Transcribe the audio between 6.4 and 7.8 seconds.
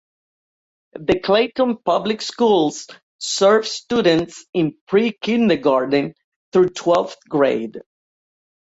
through twelfth grade.